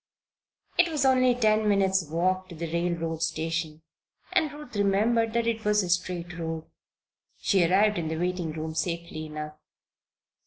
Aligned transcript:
It 0.79 0.89
was 0.89 1.05
only 1.05 1.35
ten 1.35 1.69
minutes 1.69 2.09
walk 2.09 2.49
to 2.49 2.55
the 2.55 2.73
railroad 2.73 3.21
station, 3.21 3.83
and 4.33 4.51
Ruth 4.51 4.75
remembered 4.75 5.33
that 5.33 5.45
it 5.45 5.63
was 5.63 5.83
a 5.83 5.89
straight 5.91 6.39
road. 6.39 6.63
She 7.37 7.63
arrived 7.63 7.99
in 7.99 8.07
the 8.07 8.17
waiting 8.17 8.51
room 8.51 8.73
safely 8.73 9.27
enough. 9.27 9.59